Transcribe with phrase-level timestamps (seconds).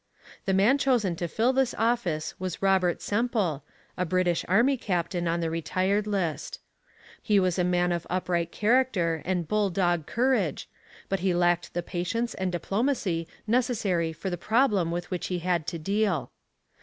[0.45, 3.63] The man chosen to fill this office was Robert Semple,
[3.95, 6.59] a British army captain on the retired list.
[7.21, 10.67] He was a man of upright character and bull dog courage,
[11.07, 15.67] but he lacked the patience and diplomacy necessary for the problem with which he had
[15.67, 16.31] to deal.